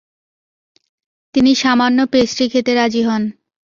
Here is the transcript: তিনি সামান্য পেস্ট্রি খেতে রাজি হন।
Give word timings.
তিনি 1.35 1.51
সামান্য 1.55 1.99
পেস্ট্রি 2.13 2.45
খেতে 2.53 2.71
রাজি 2.75 3.01
হন। 3.07 3.23